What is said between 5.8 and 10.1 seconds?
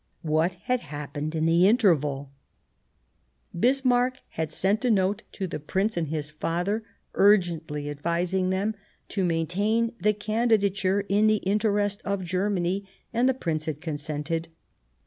and his father" urgently" advising them to maintain